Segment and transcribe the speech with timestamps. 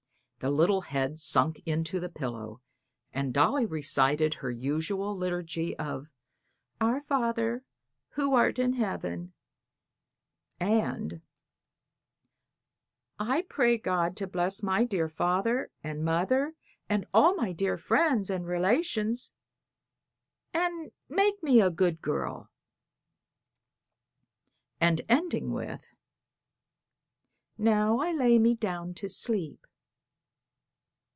[0.43, 2.61] The little head sunk into the pillow,
[3.13, 6.09] and Dolly recited her usual liturgy of
[6.81, 7.63] "Our Father
[8.13, 9.33] who art in heaven,"
[10.59, 11.21] and
[13.19, 16.55] "I pray God to bless my dear father and mother
[16.89, 19.33] and all my dear friends and relations,
[20.55, 22.49] and make me a good girl,"
[24.79, 25.93] and ending with
[27.59, 29.67] "'Now I lay me down to sleep.'"